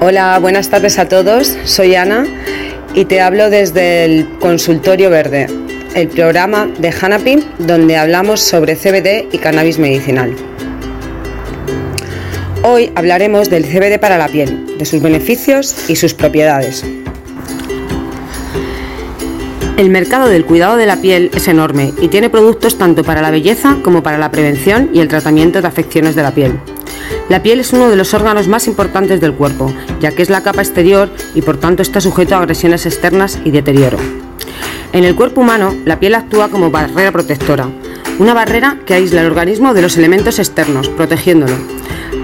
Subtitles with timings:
[0.00, 1.56] Hola, buenas tardes a todos.
[1.64, 2.26] Soy Ana
[2.94, 5.46] y te hablo desde el Consultorio Verde,
[5.94, 10.34] el programa de Hanapi donde hablamos sobre CBD y cannabis medicinal.
[12.62, 16.84] Hoy hablaremos del CBD para la piel, de sus beneficios y sus propiedades.
[19.76, 23.30] El mercado del cuidado de la piel es enorme y tiene productos tanto para la
[23.30, 26.58] belleza como para la prevención y el tratamiento de afecciones de la piel.
[27.28, 30.42] La piel es uno de los órganos más importantes del cuerpo, ya que es la
[30.42, 33.98] capa exterior y por tanto está sujeto a agresiones externas y deterioro.
[34.92, 37.68] En el cuerpo humano, la piel actúa como barrera protectora,
[38.18, 41.56] una barrera que aísla el organismo de los elementos externos, protegiéndolo.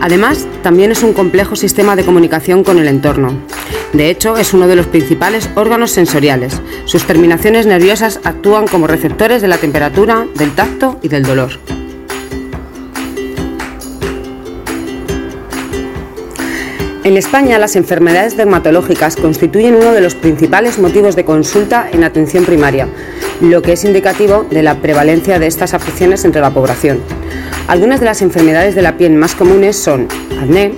[0.02, 3.32] Además, también es un complejo sistema de comunicación con el entorno.
[3.92, 6.60] De hecho, es uno de los principales órganos sensoriales.
[6.84, 11.58] Sus terminaciones nerviosas actúan como receptores de la temperatura, del tacto y del dolor.
[17.02, 22.44] En España, las enfermedades dermatológicas constituyen uno de los principales motivos de consulta en atención
[22.44, 22.88] primaria,
[23.40, 27.00] lo que es indicativo de la prevalencia de estas afecciones entre la población.
[27.68, 30.08] Algunas de las enfermedades de la piel más comunes son
[30.42, 30.74] acné,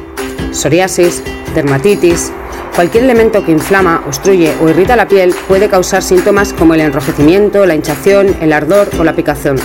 [0.53, 1.23] psoriasis,
[1.55, 2.33] dermatitis,
[2.75, 7.67] Cualquier elemento que inflama, obstruye o irrita la piel puede causar síntomas como el enrojecimiento,
[7.67, 9.57] la hinchación, el ardor o la picación.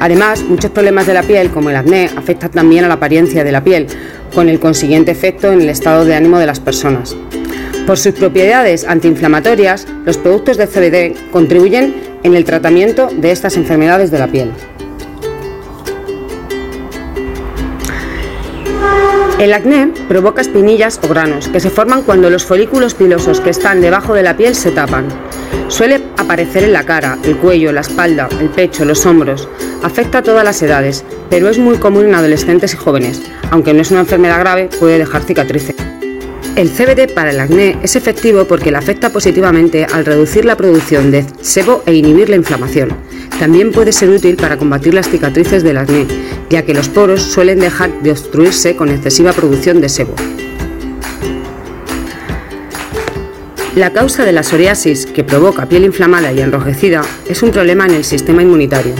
[0.00, 3.52] Además, muchos problemas de la piel, como el acné, afectan también a la apariencia de
[3.52, 3.86] la piel,
[4.34, 7.16] con el consiguiente efecto en el estado de ánimo de las personas.
[7.86, 14.10] Por sus propiedades antiinflamatorias, los productos de CBD contribuyen en el tratamiento de estas enfermedades
[14.10, 14.52] de la piel.
[19.38, 23.80] El acné provoca espinillas o granos que se forman cuando los folículos pilosos que están
[23.80, 25.08] debajo de la piel se tapan.
[25.66, 29.48] Suele aparecer en la cara, el cuello, la espalda, el pecho, los hombros.
[29.82, 33.20] Afecta a todas las edades, pero es muy común en adolescentes y jóvenes.
[33.52, 35.76] Aunque no es una enfermedad grave, puede dejar cicatrices.
[36.56, 41.10] El CBD para el acné es efectivo porque le afecta positivamente al reducir la producción
[41.10, 42.96] de sebo e inhibir la inflamación.
[43.38, 46.06] También puede ser útil para combatir las cicatrices del acné,
[46.48, 50.14] ya que los poros suelen dejar de obstruirse con excesiva producción de sebo.
[53.74, 57.96] La causa de la psoriasis, que provoca piel inflamada y enrojecida, es un problema en
[57.96, 58.94] el sistema inmunitario.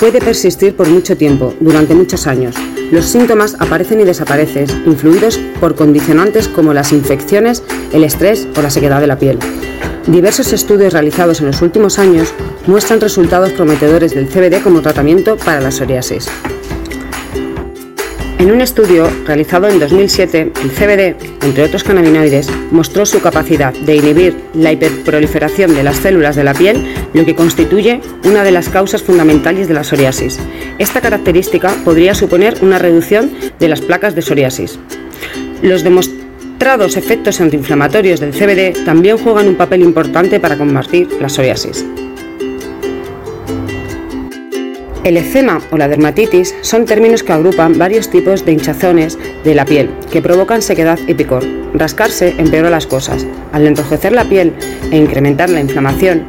[0.00, 2.56] Puede persistir por mucho tiempo, durante muchos años.
[2.90, 7.62] Los síntomas aparecen y desaparecen, influidos por condicionantes como las infecciones,
[7.92, 9.38] el estrés o la sequedad de la piel.
[10.06, 12.32] Diversos estudios realizados en los últimos años
[12.66, 16.30] muestran resultados prometedores del CBD como tratamiento para la psoriasis.
[18.40, 21.14] En un estudio realizado en 2007, el CBD,
[21.44, 26.54] entre otros cannabinoides, mostró su capacidad de inhibir la hiperproliferación de las células de la
[26.54, 30.40] piel, lo que constituye una de las causas fundamentales de la psoriasis.
[30.78, 34.78] Esta característica podría suponer una reducción de las placas de psoriasis.
[35.60, 41.84] Los demostrados efectos antiinflamatorios del CBD también juegan un papel importante para combatir la psoriasis.
[45.02, 49.64] El eczema o la dermatitis son términos que agrupan varios tipos de hinchazones de la
[49.64, 51.42] piel que provocan sequedad y picor.
[51.72, 54.52] Rascarse empeora las cosas, al enrojecer la piel
[54.90, 56.26] e incrementar la inflamación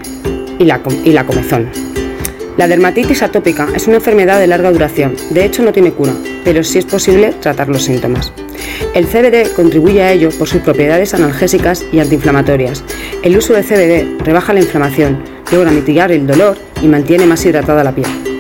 [0.58, 1.70] y la, comezón.
[2.56, 6.14] La dermatitis atópica es una enfermedad de larga duración, de hecho no tiene cura,
[6.46, 8.32] pero sí es posible tratar los síntomas.
[8.94, 12.86] El CBD contribuye a ello por sus propiedades analgésicas y antiinflamatorias.
[13.22, 17.84] El uso de CBD rebaja la inflamación, logra mitigar el dolor y mantiene más hidratada
[17.84, 18.31] la piel.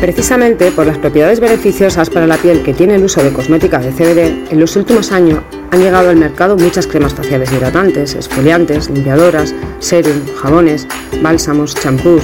[0.00, 3.90] Precisamente por las propiedades beneficiosas para la piel que tiene el uso de cosmética de
[3.90, 5.40] CBD, en los últimos años
[5.70, 10.86] han llegado al mercado muchas cremas faciales hidratantes, exfoliantes, limpiadoras, serum, jabones,
[11.22, 12.22] bálsamos, champús,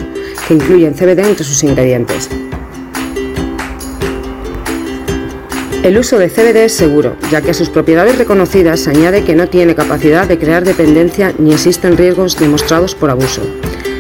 [0.49, 2.31] que incluyen CBD entre sus ingredientes.
[5.83, 9.35] El uso de CBD es seguro, ya que a sus propiedades reconocidas se añade que
[9.35, 13.43] no tiene capacidad de crear dependencia ni existen riesgos demostrados por abuso.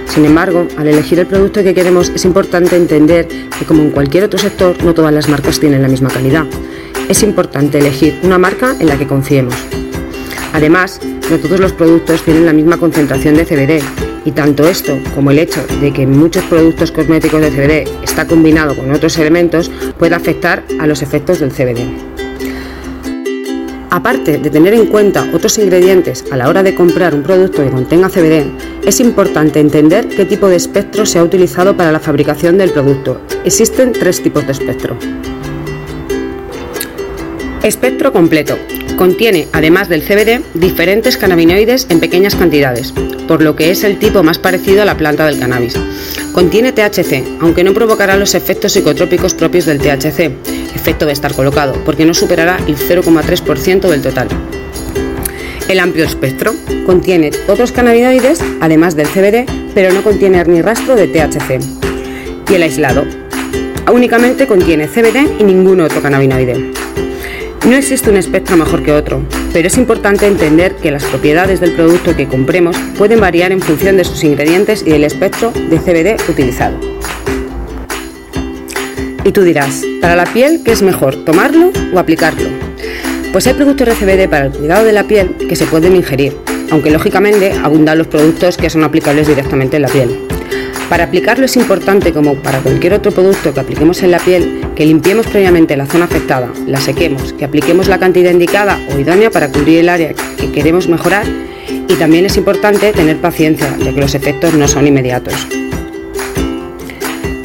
[0.08, 4.24] Sin embargo, al elegir el producto que queremos es importante entender que como en cualquier
[4.24, 6.46] otro sector, no todas las marcas tienen la misma calidad.
[7.08, 9.54] Es importante elegir una marca en la que confiemos.
[10.52, 11.00] Además,
[11.30, 13.82] no todos los productos tienen la misma concentración de CBD
[14.24, 18.76] y tanto esto como el hecho de que muchos productos cosméticos de CBD está combinado
[18.76, 22.15] con otros elementos puede afectar a los efectos del CBD.
[23.90, 27.70] Aparte de tener en cuenta otros ingredientes a la hora de comprar un producto que
[27.70, 28.46] contenga CBD,
[28.84, 33.20] es importante entender qué tipo de espectro se ha utilizado para la fabricación del producto.
[33.44, 34.96] Existen tres tipos de espectro.
[37.62, 38.58] Espectro completo.
[38.96, 42.92] Contiene, además del CBD, diferentes cannabinoides en pequeñas cantidades,
[43.28, 45.74] por lo que es el tipo más parecido a la planta del cannabis.
[46.36, 50.32] Contiene THC, aunque no provocará los efectos psicotrópicos propios del THC,
[50.74, 54.28] efecto de estar colocado, porque no superará el 0,3% del total.
[55.66, 56.54] El amplio espectro
[56.84, 61.58] contiene otros cannabinoides, además del CBD, pero no contiene ni rastro de THC.
[62.50, 63.06] Y el aislado
[63.90, 66.85] únicamente contiene CBD y ningún otro cannabinoide.
[67.66, 69.22] No existe un espectro mejor que otro,
[69.52, 73.96] pero es importante entender que las propiedades del producto que compremos pueden variar en función
[73.96, 76.78] de sus ingredientes y del espectro de CBD utilizado.
[79.24, 82.48] Y tú dirás, para la piel, ¿qué es mejor, tomarlo o aplicarlo?
[83.32, 86.36] Pues hay productos de CBD para el cuidado de la piel que se pueden ingerir,
[86.70, 90.25] aunque lógicamente abundan los productos que son aplicables directamente en la piel.
[90.88, 94.86] Para aplicarlo es importante, como para cualquier otro producto que apliquemos en la piel, que
[94.86, 99.50] limpiemos previamente la zona afectada, la sequemos, que apliquemos la cantidad indicada o idónea para
[99.50, 101.26] cubrir el área que queremos mejorar
[101.88, 105.34] y también es importante tener paciencia, ya que los efectos no son inmediatos.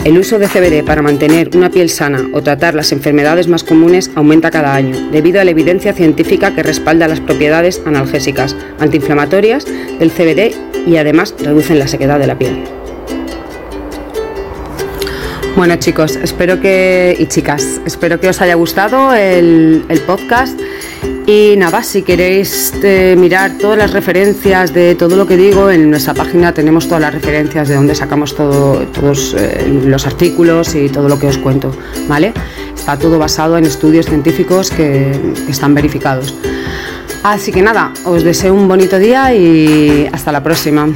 [0.03, 4.11] El uso de CBD para mantener una piel sana o tratar las enfermedades más comunes
[4.15, 9.65] aumenta cada año, debido a la evidencia científica que respalda las propiedades analgésicas, antiinflamatorias
[9.99, 10.55] del CBD
[10.87, 12.80] y además reducen la sequedad de la piel.
[15.61, 20.59] Bueno chicos, espero que y chicas, espero que os haya gustado el, podcast
[21.27, 25.91] y nada, si queréis eh, mirar todas las referencias de todo lo que digo, en
[25.91, 31.07] nuestra página tenemos todas las referencias de donde sacamos todos eh, los artículos y todo
[31.07, 31.71] lo que os cuento,
[32.07, 32.33] ¿vale?
[32.73, 35.11] Está todo basado en estudios científicos que
[35.47, 36.33] están verificados.
[37.21, 40.89] Así que nada, os deseo un bonito día y hasta la próxima.